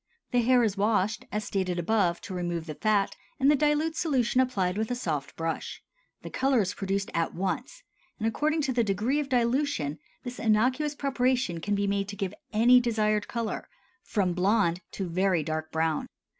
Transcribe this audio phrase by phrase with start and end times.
[0.31, 4.41] The hair is washed, as stated above, to remove the fat, and the dilute solution
[4.41, 5.83] applied with a soft brush;
[6.23, 7.83] the color is produced at once
[8.17, 12.33] and according to the degree of dilution this innocuous preparation can be made to give
[12.51, 13.69] any desired color
[14.01, 16.07] from blond to very dark brown.